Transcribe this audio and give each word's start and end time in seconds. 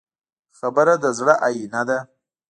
خبره 0.57 0.93
د 1.03 1.05
زړه 1.17 1.33
آیینه 1.47 1.81
ده. 1.89 1.99